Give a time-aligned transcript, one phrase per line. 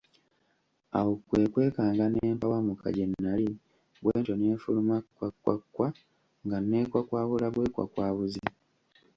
[0.97, 3.47] Awo kwe kwekanga ne mpawumuka gye nnali
[4.01, 5.87] bwentyo ne nfuluma kkwakkwakkwa
[6.45, 8.45] nga nneekwakwabula bwekwakwabuzi!